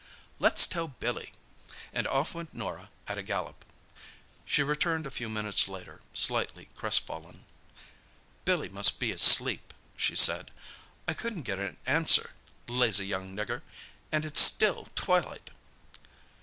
"Let's 0.39 0.65
tell 0.65 0.87
Billy!"—and 0.87 2.07
off 2.07 2.33
went 2.33 2.55
Norah 2.55 2.89
at 3.07 3.19
a 3.19 3.21
gallop. 3.21 3.63
She 4.45 4.63
returned 4.63 5.05
a 5.05 5.11
few 5.11 5.29
minutes 5.29 5.67
later, 5.67 6.01
slightly 6.11 6.69
crestfallen. 6.75 7.45
"Billy 8.43 8.67
must 8.67 8.99
be 8.99 9.11
asleep," 9.11 9.75
she 9.95 10.15
said. 10.15 10.49
"I 11.07 11.13
couldn't 11.13 11.43
get 11.43 11.59
an 11.59 11.77
answer. 11.85 12.31
Lazy 12.67 13.05
young 13.05 13.35
nigger—and 13.37 14.25
it's 14.25 14.41
still 14.41 14.87
twilight!" 14.95 15.51